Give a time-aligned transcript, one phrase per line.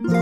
[0.00, 0.12] 皆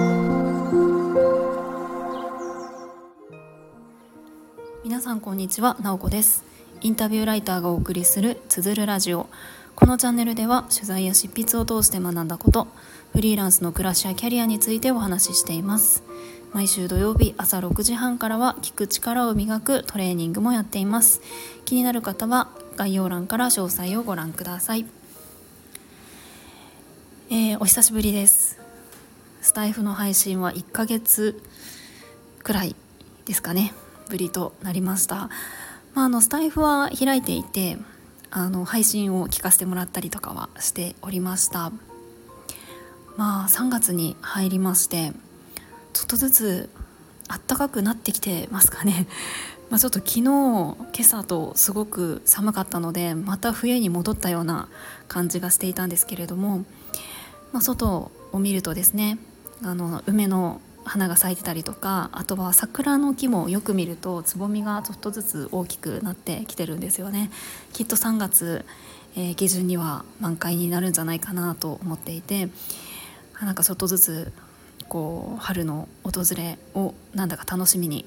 [5.03, 6.47] さんこんにちは、なおこです。
[6.81, 9.29] インタビューライターがお送りするつづるラジオ。
[9.75, 12.69] このチャンネルでは取材や執筆を通して学んだこと
[13.13, 16.03] フリーランスの暮らしやキャリアについてお話ししています。
[16.55, 21.21] 毎週土曜日朝6時半からは聞く力を磨くトレーニングもやっています。
[21.67, 24.87] 気になる方は概要欄から詳細をご覧ください、
[27.29, 28.66] えー、お久しぶりです。
[29.47, 31.41] スタイフの配信は1ヶ月
[32.43, 32.75] くらい
[33.27, 33.73] ですかね
[34.09, 35.31] ぶりとなりました、
[35.95, 37.79] まあ、あのスタイフは開いていて
[38.33, 41.71] あの配信を聞かせてもらったりとかはしておりました。
[43.17, 45.13] まあ3月に入りまして
[45.93, 46.71] ちょっとずつ
[47.29, 49.07] 暖かくなってきてますかね。
[49.71, 54.69] まあ、ちょっと昨日今朝とすごく寒かったのでまた冬に戻ったような
[55.07, 56.65] 感じがしていたんですけれども、
[57.53, 59.19] まあ、外を見るとですね
[59.63, 67.31] あの梅の花が咲いてたりとかあとは桜の木もよく見るとつぼみがちょっとずつ大きくなってきてるんですよね。
[67.73, 68.65] きっと3月、
[69.17, 72.49] えー、下旬には満開になるんじゃないかなと思っていて
[73.41, 74.33] なんかちょっとずつ
[74.89, 78.07] こう春の訪れをなんだか楽しみに、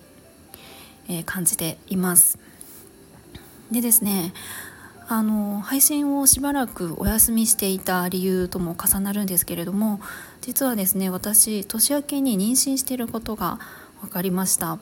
[1.09, 2.39] えー、感じています。
[3.71, 4.33] でですね
[5.11, 9.99] あの配信をしばらくお休みしていた理由とも重なるんですけれども
[10.41, 13.57] 実はですね私年明けに妊娠していることが
[14.01, 14.77] 分かりました。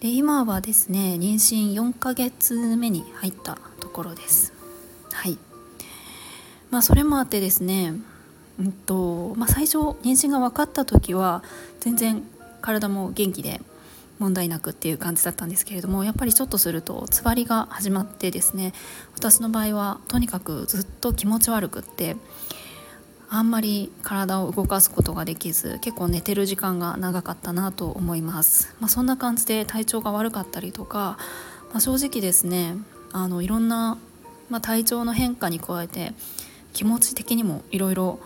[0.00, 4.52] で今はですね妊娠4ヶ月目に入ったところです。
[5.10, 5.38] はい。
[6.70, 7.94] まあそれもあってですね
[8.58, 11.42] うんとまあ、最初妊娠が分かった時は
[11.80, 12.22] 全然
[12.60, 13.62] 体も元気で
[14.20, 18.72] 問題なくっていう感じだったんですけれどもやっぱりちょっとするとつわりが始まってですね
[19.16, 22.16] 私の場合はとにかくずっと気持ち悪くって
[23.30, 31.16] あんまり体を動かすことができず結構寝てる時間が長かったなと思います、まあ、そんな感じで体調が悪かったりとか、
[31.70, 32.74] まあ、正直ですね
[33.12, 33.98] あのいろんな、
[34.50, 36.12] まあ、体調の変化に加えて
[36.72, 38.18] 気持ち的にもいろいろ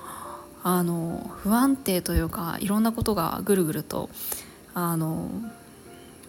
[0.64, 4.08] 不安定というかいろんなことがぐるぐると
[4.72, 5.28] あの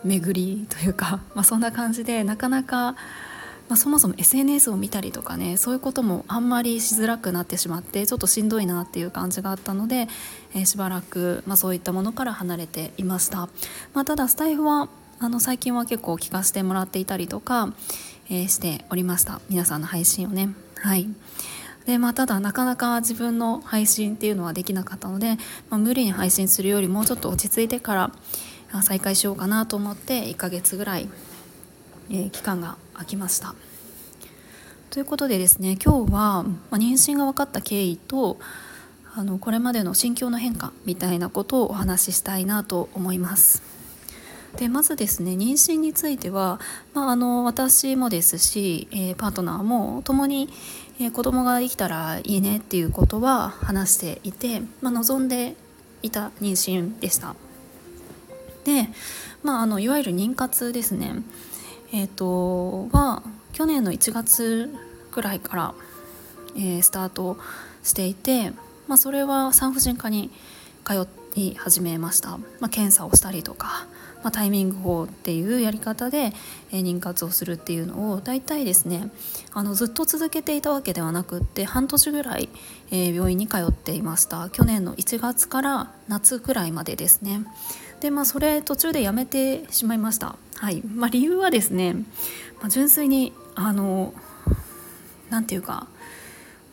[0.05, 2.93] 巡りというか、 まあ、そんな感じでなかなか、
[3.67, 10.07] まあ、そもそも SNS を見たりとかねそういうこともあんまりしづらくなってしまってちょっとしんどいなっていう感じがあったので、
[10.53, 13.49] えー、しばらく、まあ、そういったものから離れていました、
[13.93, 14.87] まあ、ただスタイフは
[15.19, 17.73] あの最近は結構聞かせてもらっていたりとか、
[18.29, 19.39] えー、しておりました。
[19.49, 20.49] 皆さんの配信をね。
[20.81, 21.07] はい。
[21.85, 25.37] でまあ、ただなかなか自分の配信っていうのはできなかったので、
[25.69, 28.11] まあ、無理に配信するよりもうちょっと落ち着いてから
[28.81, 31.09] 再開しようかなと思って1ヶ月ぐらい、
[32.09, 33.55] えー、期間が空きました。
[34.89, 38.37] ということでですね今日は、まあ、妊娠が分かった経緯と
[39.13, 43.61] あのこれまでの心境の変化みたいなことをお話ししたいなと思います。
[44.57, 46.59] でまずですね妊娠については、
[46.93, 50.49] まあ、あの私もですし、えー、パートナーも共に、
[50.99, 55.55] えー、子供ができたらいいねっていうことは話していて、まあ、望んで
[56.03, 57.35] いた妊娠でした。
[58.65, 58.89] で、
[59.43, 61.13] まあ、あのいわゆる妊活ですね、
[61.93, 64.69] えーと、は去年の1月
[65.11, 65.75] くらいから、
[66.57, 67.37] えー、スタート
[67.83, 68.51] していて、
[68.87, 70.31] まあ、それは産婦人科に
[70.83, 73.87] 通い始めました、まあ、検査をしたりとか、
[74.23, 76.33] まあ、タイミング法っていうやり方で、
[76.71, 79.11] えー、妊活をするっていうのを大体ですね
[79.53, 82.49] あのずっと続けていたわけではなくって半年ぐらい、
[82.89, 84.49] えー、病院に通っていました。
[84.49, 87.45] 去年の1月から夏くらいまでですね。
[88.05, 90.35] でまあそれ途中でやめてしまいました。
[90.57, 90.83] はい。
[90.83, 91.93] まあ、理由はですね、
[92.61, 94.13] まあ、純粋にあの
[95.31, 95.87] 何て言うか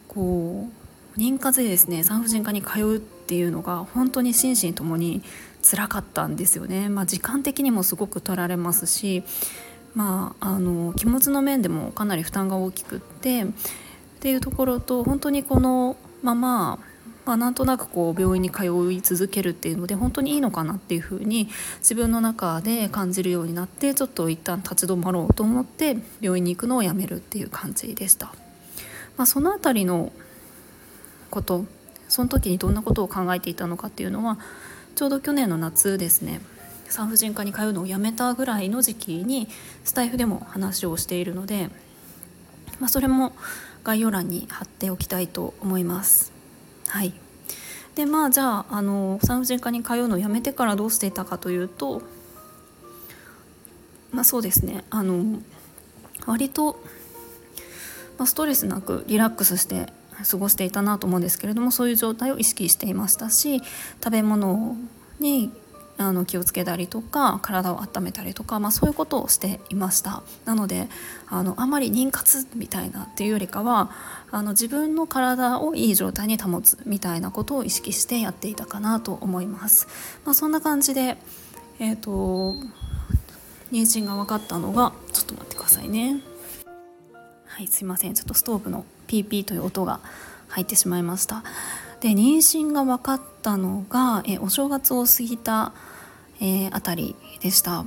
[0.08, 0.68] こ
[1.16, 2.02] う妊活でですね。
[2.04, 5.22] 産婦人科に通うっていうのが本当に心身ともに
[5.62, 9.22] 辛かったんですよね、まあ、時間的にもすごく取られますし、
[9.94, 13.46] まあ、あの気持ちの面でもかなり負担が大きくってっ
[14.20, 16.78] ていうところと本当にこのまま
[17.24, 21.48] まあ、なんとなくこう病院に通い続けるっていうので本当にいいのかなっていうふうに
[21.78, 28.34] 自分の中で感じるようになってちょっと一旦立ち止まろうと思って病院に行くのをやめるっていう感じでした。
[29.16, 30.12] まあ、その辺りの
[31.30, 31.64] こと
[32.08, 34.38] その時にどんなことを考えていたのかっていうのは
[34.94, 36.40] ちょうど去年の夏ですね
[36.88, 39.48] 産婦人科に通うのをやめたぐらいの時期に
[39.84, 41.70] スタイフでも話をしているので、
[42.80, 43.32] まあ、それも
[43.82, 46.41] 概要欄に貼っておきたいと思います。
[46.92, 47.14] はい。
[47.94, 52.02] でまあじゃああの産婦人科に通うのをやめてからどうしていたかというと
[54.12, 54.84] まあそうですね。
[54.90, 55.40] あの
[56.26, 56.78] 割と、
[58.18, 59.86] まあ、ストレスなくリラックスして
[60.30, 63.62] 過ごしていたなと思うんですけれどもそういう状態を意識していましたし
[64.04, 64.76] 食べ物
[65.18, 65.50] に
[66.02, 70.22] あの気をつけたりとか体を温めたりとか、まあ、そういうことをしていました。
[70.44, 70.88] なので
[71.28, 73.90] あのあまり妊活みたいなっていうよりかは
[74.30, 79.86] あの自分の体をいい状態に保つみたいなことを意識してやっていたかなと思います、
[80.24, 81.16] まあ、そんな感じで
[81.78, 82.54] えっ、ー、と
[83.70, 86.20] 妊娠が分かったのがちょっと待ってくださいね。
[87.46, 88.14] はいすいません。
[88.14, 90.00] ちょっとストーブのピーピーという音が
[90.48, 91.42] 入ってしまいました。
[92.00, 95.72] で妊娠が分かったのがえお正月を過ぎた、
[96.40, 97.84] えー、あたりでした。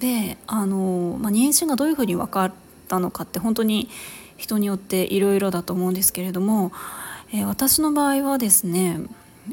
[0.00, 2.52] であの、まあ、妊娠がどういうふうに分かっ
[2.88, 3.88] たのかって本当に
[4.36, 6.72] 人によっていろいろだと思うんですけれども、
[7.32, 9.00] えー、私の場合はですね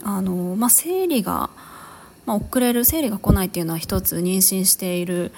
[0.04, 1.50] あの、まあ、生理が、
[2.26, 5.32] まあ、遅れる生理が来ないっていうのは一つ妊娠している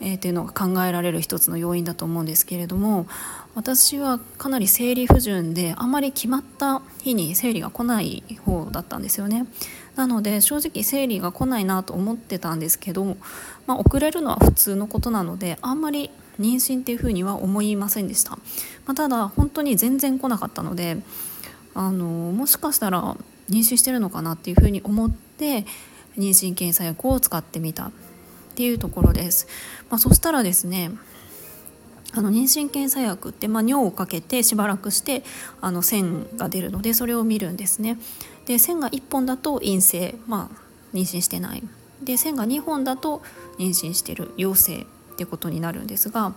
[0.00, 3.06] えー、っていうのが考えられる一つの要因だと思うんですけれども
[3.54, 9.46] 私はかなり生理不順であまり決まった日に生理が来ない方だったんですよね。
[9.98, 13.16] なので正直生理が来ないなと思ってたんですけど、
[13.66, 18.30] まあ、遅れるのは普通のことなのであんまり妊娠っていうふうには思いませんでした、
[18.86, 20.98] まあ、ただ本当に全然来なかったので
[21.74, 23.16] あのもしかしたら
[23.50, 25.66] 妊娠してるのかなっていうふうに思って
[26.16, 27.90] 妊娠検査薬を使ってみたっ
[28.54, 29.48] ていうところです。
[29.90, 30.92] まあ、そしたらですね
[32.14, 35.24] あの妊娠検査薬って、まあ、尿をかけてしばらくして
[35.60, 37.98] あの線が出るのでそれを見るんですね。
[38.46, 40.56] で線が1本だと陰性、まあ、
[40.94, 41.62] 妊娠してない
[42.02, 43.22] で線が2本だと
[43.58, 44.84] 妊娠してる陽性っ
[45.16, 46.32] てことになるんですが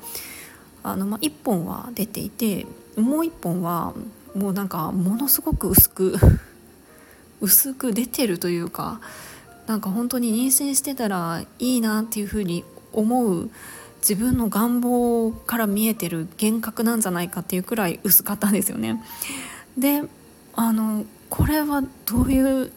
[0.83, 2.65] あの、まあ、1本は出ていて
[2.97, 3.93] もう1本は
[4.35, 6.15] もうなんかものすごく薄く
[7.39, 8.99] 薄く出てるというか
[9.67, 13.49] なんか本当に妊娠してたらいいなっていうふうに思う
[14.01, 19.01] 自分の願望から見えてる幻覚なんじゃないかっていうくらい薄かったんですよね。
[19.77, 20.03] で
[20.53, 22.71] あのこれはどういう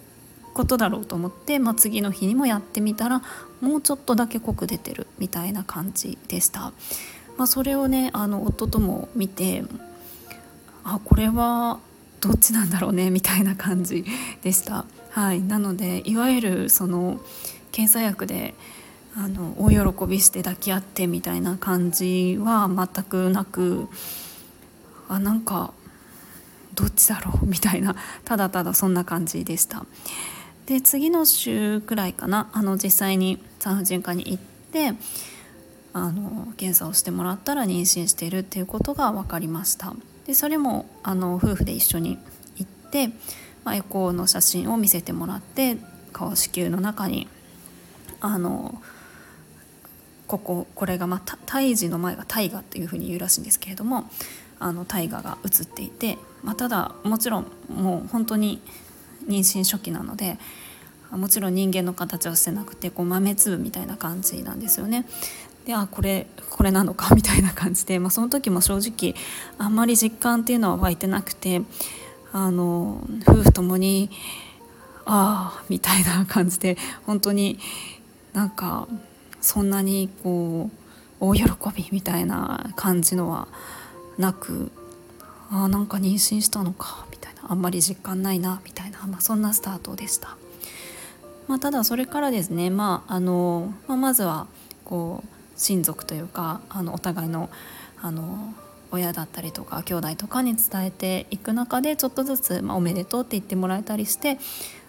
[0.53, 3.23] ことだろうと思って、まあ、次の日にもやってみたら
[3.61, 6.73] もうちょっとだけ濃く出てるみたいな感じでした。
[7.37, 9.65] まあ、それをねあの夫とも見て
[10.85, 11.81] あこれは
[12.21, 14.05] どっちなんだろうねみたいな感じ
[14.43, 14.85] でした。
[15.11, 17.21] はい、なのでいわゆるその
[17.73, 18.55] 検査薬で
[19.17, 23.89] あの大喜びして抱き合ってみたいな感じは全くなく
[25.09, 25.73] あなんか
[26.75, 27.95] どっちだろうみたいな
[28.25, 29.87] ただただそんな感じでした。
[30.67, 34.95] で次の週くらいかなあの実際に産婦人科に行って
[35.93, 39.95] あの検査をしてもらったら妊娠しているっていうことが分かりました。
[40.27, 42.19] でそれもあの夫婦で一緒に
[42.57, 43.11] 行って
[43.65, 45.79] まあ、エコーの写真を見せてもらって
[46.13, 47.29] 顔子宮の中に
[48.21, 48.81] あの
[50.27, 54.05] こここれが、まあ、胎児の前が大河っていうふうに言うらしいんですけれども
[54.59, 58.61] あの大河が映っていて、まあ、ただもちろんもう本当に
[59.27, 60.39] 妊娠初期なので
[61.11, 65.07] もちろん人間の形はしてなくてこう豆粒みたいな感じなんですよね。
[65.65, 69.15] であこれこれなのか みたいな感じで、まあ、その時も正直
[69.59, 71.63] あんまり実感っていうのは湧いてなくて
[72.33, 74.11] あの夫婦ともに
[75.07, 77.59] ああみたいな感じで本当に
[78.33, 78.89] なんか
[79.45, 80.71] そんなにこ
[81.21, 81.43] う大喜
[81.77, 83.47] びみたいな感じのは
[84.17, 84.73] なく
[85.51, 90.39] あなんか妊娠したのかみたいなあんまり実感ないなみたいな、まあ、そんなスタートでした。
[91.47, 94.47] まあ、ただそれからですね、まああのまあ、まずは
[94.87, 97.51] こう親族というかあのお互いの
[98.01, 98.55] あの
[98.93, 104.39] 親だったりとか兄弟とかに伝えていく中でちょっとずつ、まあ、おめでとうって言ってもらえたりして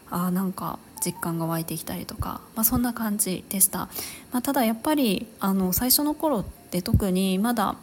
[0.10, 3.90] あなんか実感が湧いてきたりとか、まあ、そんな感じでした、
[4.32, 7.76] まあ、ただやっぱりあの最初の頃って特にまだ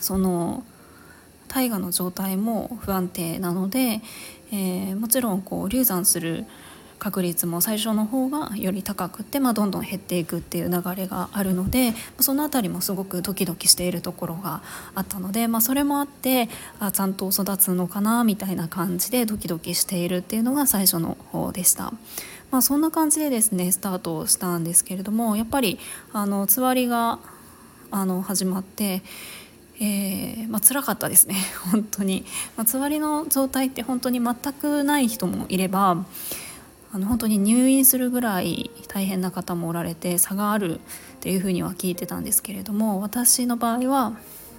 [0.00, 0.64] その
[1.48, 4.00] 大河の状態も不安定なので、
[4.50, 6.46] えー、もちろんこう流産する
[7.02, 14.62] 確率も最初の方がより高くて、まあ、どんどん減っていくっていう流れがあるのでその辺りもすごくドキドキしているところが
[14.94, 21.92] あったので、まあ、それもあってあちゃんと育つのかなみたいな感じでドキドキしているっていうのが最初の方でした。
[22.52, 25.80] まあ、そんな感じでですねスタートしたんですけれどもやっぱり
[26.12, 27.18] あのつわりが
[27.90, 29.02] あの始まって。
[29.80, 31.34] えーまあ辛かったですね
[31.72, 32.24] 本当に、
[32.56, 36.04] まあ、つわりの状態って本当に全くない人もいれば
[36.92, 40.78] あの本当に入院するぐらい大変な方もおられて差があるっ
[41.20, 44.16] ていうふうには聞いてたんですけれども私の場合は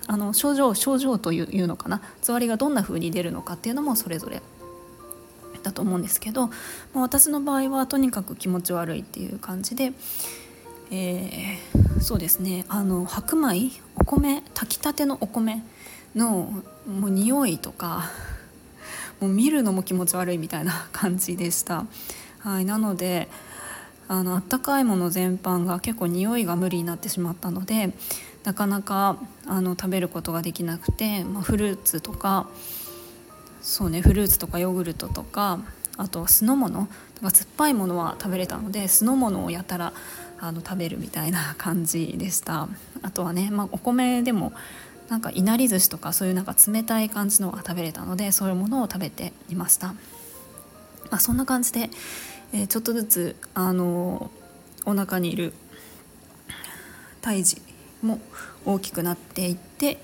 [0.08, 4.42] あの症状症状というのかなつわりがどんな風に出るのかっていうのもそれぞれ
[5.62, 6.54] だと思うんですけど、ま
[6.96, 9.94] あ、私の場合はとにかく気持ち悪いっていう感じで、
[10.92, 15.64] えー、そうですねあの白米お米炊きたてのお米
[16.16, 18.12] のもう匂いとか
[19.22, 21.86] もう見るのも気持ち悪いみたいな感じでした。
[22.44, 23.30] はい、なので
[24.10, 27.94] あのったかいもの全般が結構匂いが無理になってしまったので
[28.44, 32.50] なかなかあの食べることができなくて、まあ、フルーツとか
[33.62, 35.60] そうねフルーツとかヨーグルトとか
[35.96, 39.94] あとは酢の物とか酸っぱいものは食べれたので酢の物をやたら
[40.40, 42.68] あの食べるみたいな感じでした。
[43.02, 44.52] あとはね、まあ、お米でも
[45.10, 49.96] なんかいなり寿司とかそういうなんか冷たい感じのが食べれたのでそういうものを食べていました、ま
[51.12, 51.90] あ、そんな感じで、
[52.54, 54.30] え、ちょっとずつあの
[54.86, 55.54] お腹にいる
[57.22, 57.62] 胎児
[58.04, 58.20] も
[58.66, 59.98] 大きくなっていって、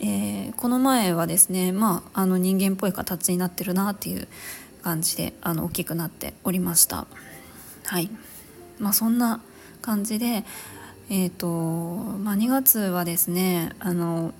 [0.00, 4.28] えー、この前はですね、まあ、あの人間っぽい形になってるなっていう
[4.82, 7.06] 感じであの大きくなっておりました。
[7.86, 8.10] はい
[8.78, 9.40] まあ、そんな
[9.82, 10.44] 感じで、
[11.10, 14.32] えーとまあ、2月はですねあの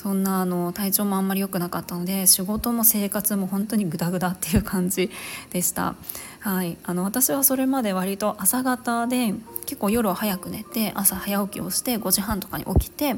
[0.00, 5.10] そんなあの体調もあんまり良くなかったので仕事も生活も本当にグダグダっていう感じ
[5.52, 5.94] でした。
[6.38, 9.34] はい、あの私はそれまで割と朝方で
[9.66, 13.16] 結構夜は早く寝て朝早起きをして5時半とかに起きて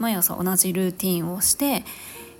[0.00, 1.84] 毎朝同じルーティンをして、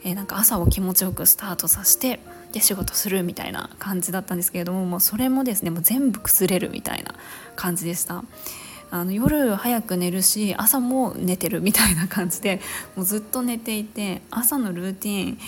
[0.03, 2.19] えー、なんか朝を気持ちよくスタートさせて
[2.51, 7.15] で仕事するみたいな感じだったんですけれどももうそれもですねもう全部崩れるみたいな
[7.55, 8.25] 感じでした。
[8.91, 12.61] あの夜早く寝るし朝も寝てるみたいな感じで
[12.95, 15.39] もうずっと寝ていて朝のルーティン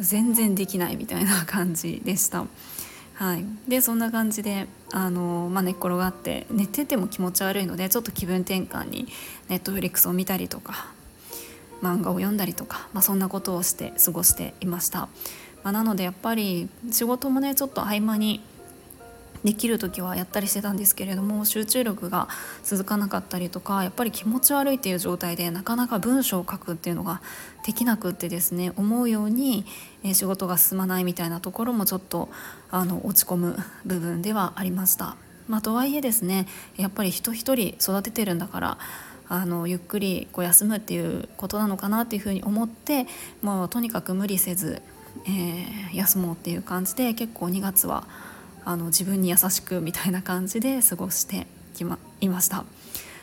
[0.00, 2.46] 全然できないみたいな感じでした。
[3.14, 9.08] はい、でそんな感じであの、まあ、寝っ転がって寝てても気持ち悪いのでちょっと気分転換に
[9.48, 10.92] ネットフリックスを見たりとか
[11.82, 15.08] 漫画を読んだりとか、まあ、そんなことをして過ごしていました、
[15.64, 18.40] まあ、なのでやっぱり仕事もねちょっと合間に
[19.44, 22.28] できる時はやったりしてたんですけれども集中力が
[22.64, 27.20] 続かなかったりとかやっぱり気持ち悪いっていう状態でなかなか文章を書くっていうのが
[27.64, 29.64] できなくってですね思うように
[30.12, 32.28] 仕事が進まないみたいなところもちょっと
[32.70, 35.16] あの落ち込む部分ではありました。
[35.48, 38.78] まあ、とはいえですねやっぱり人一人育ててるんだから
[39.28, 43.06] あのゆっくりこう休むっていうことなのかなっていうふうに思って
[43.42, 44.82] もうとにかく無理せず、
[45.26, 48.06] えー、休もうっていう感じで結構2月は
[48.68, 52.66] あの自分に優しくみたいな感じで過ごしてきま いました。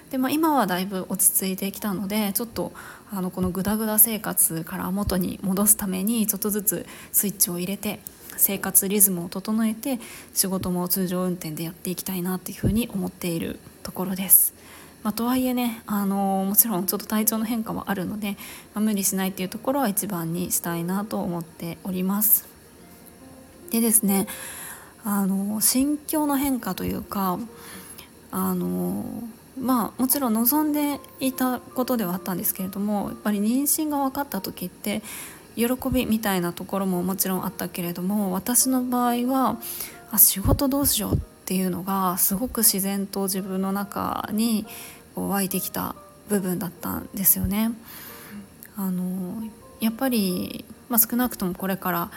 [0.10, 2.74] でまあ、今はだいぶ落ち着いてきたのでちょっと
[3.12, 8.00] あのこのグダグダ生活から元に戻すためにちょっとずつスイッチを入れて
[8.38, 10.00] 生活リズムを整えて
[10.34, 14.54] 仕事も通常運転でやっていきたいなっていうふうに思っているところです。
[15.04, 18.38] まあ、とはいえね、あのもちろんちょっと体調の変化はあるので、
[18.74, 22.48] まあ、無理しないっていうところは一番にしたいなと思っております。
[23.70, 24.28] でですね
[25.06, 27.38] あの心境の変化というか
[28.32, 29.06] あの
[29.58, 35.04] まあもちろん望んでいたことではあったんですけれどもやっぱり妊娠が分かった時って
[35.56, 39.58] 喜びみたいなところももちろんあったけれども私の場合は
[40.12, 44.66] あ仕事どうしようっていうのがすごく自然と自分の中に
[45.16, 45.96] 湧いてきた
[46.30, 47.72] 部分だったんですよね。
[48.76, 49.44] あの
[49.80, 52.12] やっぱり、まあ、少なくともこれから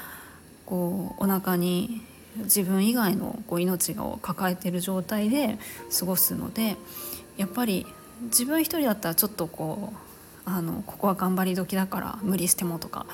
[0.64, 2.00] こうお腹に
[2.44, 5.58] 自分以外のこう命を抱えてる状態で
[5.98, 6.76] 過ごすので
[7.36, 7.86] やっぱり
[8.24, 13.06] 自分一人だったらちょっとこうあのここは頑張り時だから無理してもとか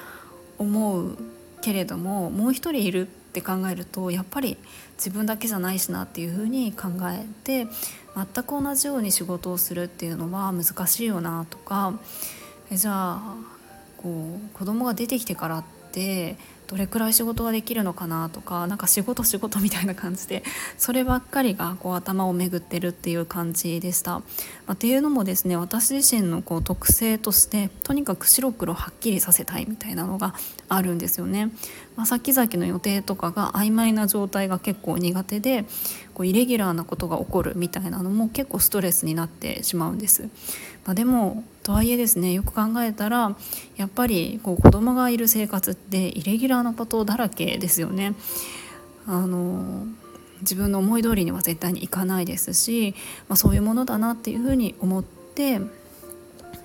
[0.59, 1.19] 思う
[1.61, 4.57] けれどももう一人いるって考えるとやっぱり
[4.97, 7.67] 自分だけじゃないしなっていうふうに考えて
[8.15, 11.99] 全く同じように仕事をするっていうのは難しいよなとか
[12.71, 13.37] じゃあ
[13.97, 20.43] こう子供が出てきてからってどれくらい仕事ができるのかなとかなんか仕事仕事みたいな感じで
[20.79, 24.21] そればっかりがこう頭を巡ってるっていう感じでした。
[24.21, 24.23] ま
[24.69, 30.35] あ、っていうのもですね私自身のこう特性としてとにかく白黒はっきりさせたいみたいなのが
[30.69, 31.51] あるんですよね。
[31.97, 35.65] まあ、先々の予定とかが曖昧な状態が結構苦手で
[36.13, 40.29] こうイレギュラーなことが起こるみたいなのも結構ストレスになってしまうんです。
[40.85, 43.35] まあ、でもとはいえですねよく考えたら
[43.77, 48.15] やっぱりこう子供がいる生活ってイレギュラーなことだらけですよね。
[49.07, 49.87] あの
[50.41, 52.95] 自分の思い通りには絶対にいかないですし、
[53.29, 55.61] まあ、そういうものだなっていうふうに思って、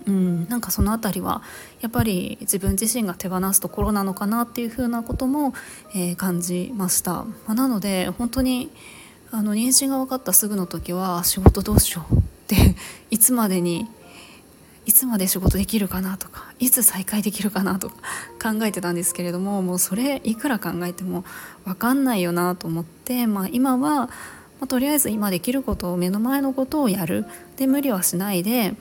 [0.07, 1.41] うん、なんかその辺りは
[1.81, 5.53] やっぱり自分自身が手放すところなのかなっていうふうなことも、
[5.93, 7.11] えー、感じました。
[7.13, 8.69] まあ、なので本当に
[9.31, 12.75] あの妊娠が分かったすぐの時は仕事どうしようって
[13.11, 13.87] いつまでに
[14.85, 17.95] いつまで仕事できるかなとかいつ再開できるかなとか
[18.41, 21.23] 考えてたんですけれどももうそれいくら考えても
[21.63, 24.09] 分かんないよなと思って、まあ、今は、ま
[24.61, 27.25] あ、とりあえず今できることを目の前のことをやる
[27.57, 28.75] で無理はしないで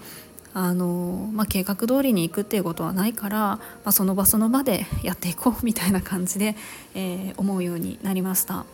[0.61, 6.57] あの、まあ、計画通りに行くっていうことはないから、まあ、その場その場でやっていこうみたいな感じで、
[6.97, 8.67] えー、思うようになりました。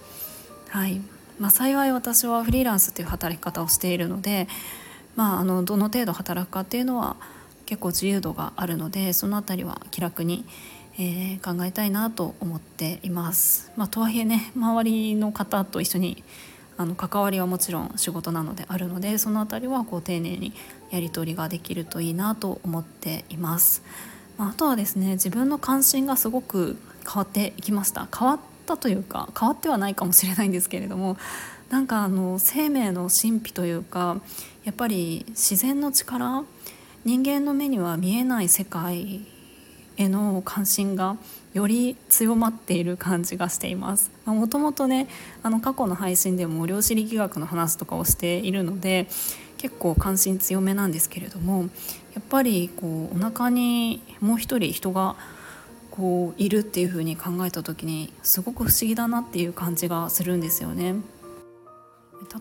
[0.70, 1.02] はい
[1.38, 4.48] まあ、幸い私はフリーランスという働き方をしているので、
[5.14, 7.16] まあ、あのどの程度働くかっていうのは
[7.66, 10.46] 結構自由度があるのでその辺りは気楽に、
[10.98, 13.70] えー、考えたいなと思っています。
[13.76, 16.24] まあ、とはいえね周りの方と一緒に
[16.76, 20.52] あの関わりはもちろん仕事なのであるのでその辺りはこう丁寧に
[20.90, 23.82] やり取りができるといいなと思っています。
[24.38, 31.16] あ、あとはですね自分の関心がすごく変わっていきました変わったというか変わってはないかもしれないんですけれども
[31.70, 34.20] なんかあの生命の神秘というか
[34.64, 36.44] やっぱり自然の力
[37.04, 39.20] 人間の目には見えない世界
[39.96, 41.16] への関心が
[41.54, 44.10] より強まっている感じがしています。
[44.26, 45.06] もともとね
[45.42, 49.06] あの過去の配信でも量子力学の話とかをしているので
[49.56, 51.62] 結構関心強めなんですけれども
[52.14, 55.16] やっぱりこうお腹にもう一人人が
[55.92, 60.96] こういるっていう風に考えた時にすごく不思議だなっていう感じがするんですよね。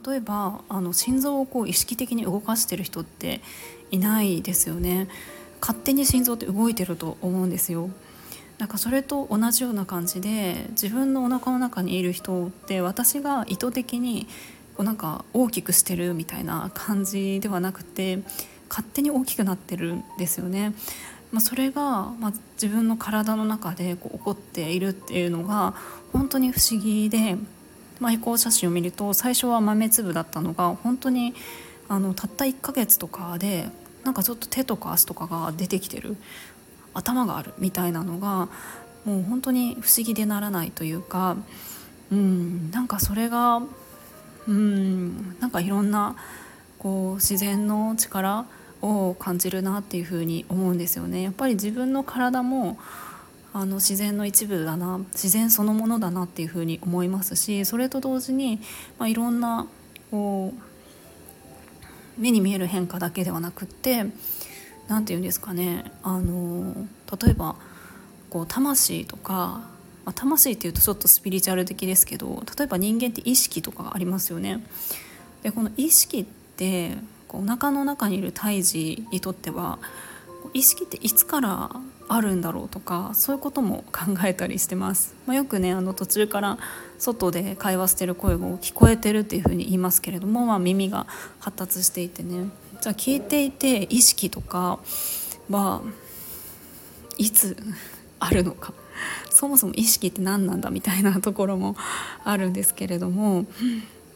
[0.08, 3.42] 例えばあの心臓をこう意識的に動かしてる人って
[3.92, 5.08] いないですよね。
[5.62, 7.92] 勝手に心臓って動いてると思うんですよ。
[8.64, 14.26] なんかそれと同じような感じで自分のお腹の中にいる人って私が意図的に
[14.78, 18.20] こうなんか大きくしてるみたいな感じではなくて
[18.70, 20.74] 勝手に大きくなってるんですよね。
[21.34, 25.74] まあ、それが、まあ、自分の体の中でこう起こっているっていうのが
[26.14, 27.36] 本当に不思議で、
[28.00, 31.34] まあ、移行写真を見ると最初は豆粒だったのが本当に
[31.90, 33.68] あのたった1ヶ月とかで
[34.06, 36.16] なんかちょっと手とか足とかが出てきてる
[36.94, 38.50] 頭があるみたいなのが
[39.06, 41.38] もう本当に不思議でならないというか
[42.12, 43.62] うんなんかそれが
[44.48, 46.16] うんなんかいろんな
[46.80, 48.46] こう自然の力
[48.82, 51.22] を感じるなっていうふうに思うんですよね。
[51.22, 52.78] やっぱり自分の体も
[53.54, 58.60] あの自然の一部だな自然そのものだなっていうふうに思いますしそれと同時に、
[58.98, 59.68] まあ、いろんな
[60.10, 60.54] こ
[62.18, 64.08] う目に見える変化だけではなくって
[64.88, 65.92] 何て言うんですかね。
[66.04, 66.74] あの
[67.22, 67.56] 例えば
[68.30, 69.62] こう魂とか、
[70.06, 74.64] まあ、魂っていうとちょっとスピリチュアル的ですけど例えば人間って意識とかありますよね。
[75.44, 79.80] でこの意識ってこうお腹の中にいる胎児にとっては
[80.54, 81.72] 意識っていつから
[82.08, 86.58] あるんだろうとかそういうことも考えたりしてます、まあ、よくねあの途中から
[87.00, 91.08] 外で会話してる声が聞こえてるっていうふうに言いますけれども、まあ、耳が
[91.40, 92.50] 発達していてね。
[92.84, 94.78] じゃあ聞いていて意識とか
[95.50, 95.82] は
[97.18, 97.56] いつ
[98.20, 98.74] あるのか
[99.32, 101.78] そもそも意識って何なんだみたいなところも
[102.26, 103.46] あるんですけれども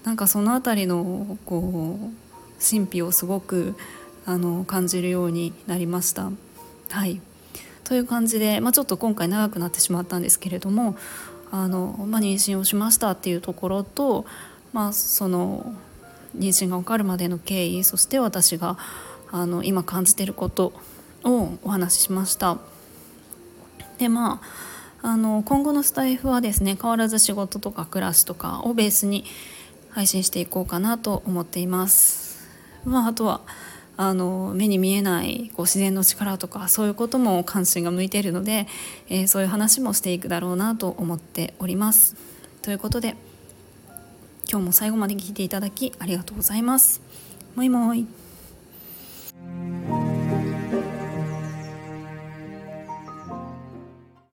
[0.04, 3.74] なんかその辺りのこう神秘をすごく
[4.26, 6.30] あの感じるようになりました。
[6.90, 7.22] はい
[7.86, 10.98] という感じで、まあ、ちょっと今回長くなってしまったんですけれども
[11.52, 14.26] あの、まあ、妊娠をしましたっていうところと、
[14.74, 15.74] まあ、その
[16.38, 18.78] 妊娠が分かるまでの経緯そして私が
[19.32, 20.74] あの今感じていること
[21.24, 22.58] をお話ししました。
[23.98, 24.42] でま
[25.02, 29.26] ああの今後のスタイフはですね変わらず仕事とか暮らしとかをベースに
[29.90, 32.48] 配信していこうかなと思っています。
[32.86, 33.42] まああとは
[33.98, 38.68] あの目に見えないこう自然の力とかそういうことも関心が向いているので、
[39.10, 42.16] えー、そういう話もしていくだろうなと思っております。
[42.62, 43.16] ということで
[44.50, 47.02] 今日も最後まで聞いていただきありがとうございます。
[47.56, 48.08] もいもい。